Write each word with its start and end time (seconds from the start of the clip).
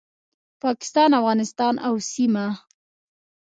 پاکستان، 0.61 1.09
افغانستان 1.19 1.75
او 1.87 1.93
سیمه 2.11 2.47